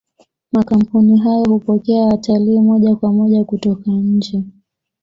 [0.51, 4.43] makampuni hayo hupokea watalii moja kwa moja kutoka nje